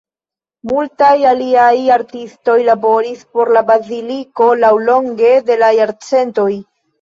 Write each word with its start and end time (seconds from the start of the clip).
Multaj 0.69 1.17
aliaj 1.31 1.73
artistoj 1.95 2.55
laboris 2.69 3.21
por 3.35 3.51
la 3.59 3.63
baziliko 3.69 4.49
laŭlonge 4.63 5.35
de 5.51 5.59
la 5.65 5.71
jarcentoj. 5.83 6.49